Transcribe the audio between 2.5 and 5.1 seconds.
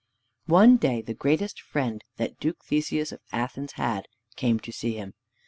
Theseus of Athens had, came to see